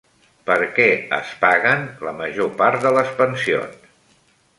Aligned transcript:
Per 0.45 0.55
què 0.77 0.85
es 1.17 1.33
paguen 1.43 1.85
la 2.07 2.13
major 2.21 2.49
part 2.63 2.87
de 2.87 2.95
les 2.97 3.13
pensions? 3.21 3.85